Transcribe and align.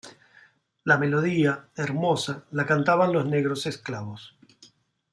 La 0.83 0.97
melodía, 0.97 1.67
hermosa, 1.75 2.45
la 2.49 2.65
cantaban 2.65 3.13
los 3.13 3.27
negros 3.27 3.67
esclavos. 3.67 4.35